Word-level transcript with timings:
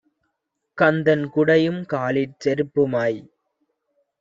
கந்தன், 0.77 1.25
குடையும் 1.29 1.79
காலிற் 1.85 2.35
செருப்புமாய் 2.39 3.21